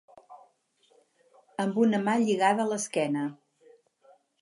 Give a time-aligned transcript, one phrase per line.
[1.65, 3.31] Amb una mà lligada a l'esquena.